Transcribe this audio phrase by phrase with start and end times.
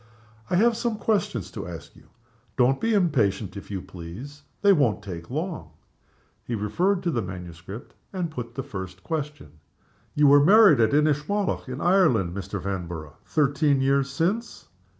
[0.49, 2.07] I have some questions to ask you.
[2.57, 4.41] Don't be impatient, if you please.
[4.63, 5.69] They won't take long."
[6.43, 9.59] He referred to the manuscript, and put the first question.
[10.15, 12.59] "You were married at Inchmallock, in Ireland, Mr.
[12.59, 14.69] Vanborough, thirteen years since?"